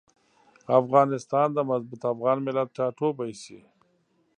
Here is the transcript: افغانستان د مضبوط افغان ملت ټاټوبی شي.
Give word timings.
افغانستان 0.79 1.47
د 1.53 1.59
مضبوط 1.69 2.01
افغان 2.13 2.37
ملت 2.47 2.69
ټاټوبی 2.77 3.31
شي. 3.43 3.59